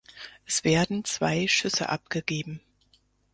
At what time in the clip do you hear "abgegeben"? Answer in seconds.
1.89-2.59